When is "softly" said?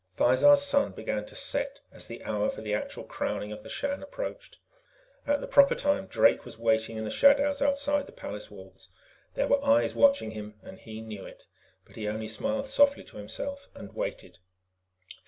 12.67-13.03